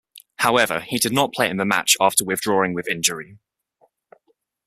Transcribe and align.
However, 0.37 0.79
he 0.79 0.97
did 0.97 1.13
not 1.13 1.31
play 1.31 1.47
in 1.47 1.57
the 1.57 1.63
match 1.65 1.95
after 2.01 2.25
withdrawing 2.25 2.73
with 2.73 2.87
injury. 2.87 3.37